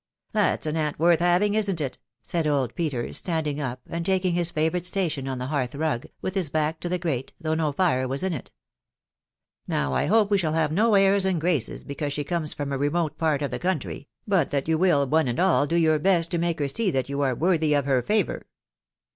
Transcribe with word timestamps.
"That's 0.31 0.65
an 0.65 0.75
aunt 0.77 0.97
worth 0.97 1.19
having, 1.19 1.53
isn't 1.53 1.79
it?"•.• 1.79 1.91
said 2.27 2.47
old 2.47 2.73
Pe 2.73 2.89
ters, 2.89 3.17
standing 3.17 3.61
up, 3.61 3.81
and 3.87 4.03
taking 4.03 4.33
his 4.33 4.49
favourite 4.49 4.83
station 4.87 5.27
on 5.27 5.37
the 5.37 5.45
hearth 5.45 5.75
rug, 5.75 6.07
with 6.23 6.33
his 6.33 6.49
back 6.49 6.79
to 6.79 6.89
the 6.89 6.97
grate, 6.97 7.33
though 7.39 7.53
no 7.53 7.71
fire 7.71 8.07
was 8.07 8.23
in 8.23 8.33
it...." 8.33 8.49
Now 9.67 9.93
I 9.93 10.07
hope 10.07 10.31
we 10.31 10.39
shall 10.39 10.53
have 10.53 10.71
no 10.71 10.95
airs 10.95 11.23
and 11.23 11.39
graces, 11.39 11.83
be 11.83 11.93
cause 11.93 12.13
she 12.13 12.23
comes 12.23 12.51
from 12.51 12.71
a 12.71 12.79
remote 12.79 13.19
part 13.19 13.43
of 13.43 13.51
the 13.51 13.59
country, 13.59 14.07
but 14.27 14.49
that 14.49 14.67
you 14.67 14.75
wrll 14.79 15.07
one 15.07 15.27
and 15.27 15.39
all 15.39 15.67
do 15.67 15.75
your 15.75 15.99
best 15.99 16.31
to 16.31 16.39
make 16.39 16.57
her 16.57 16.67
see 16.67 16.89
that 16.89 17.07
you 17.07 17.21
are 17.21 17.35
worthy 17.35 17.75
of 17.75 17.85
her 17.85 18.01
favour." 18.01 18.47